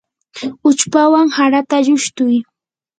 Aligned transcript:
uchpawan 0.69 1.27
harata 1.37 1.77
llushtuy. 1.85 2.35